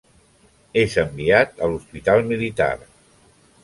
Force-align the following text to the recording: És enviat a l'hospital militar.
És 0.85 0.95
enviat 1.03 1.63
a 1.63 1.71
l'hospital 1.73 2.29
militar. 2.35 2.75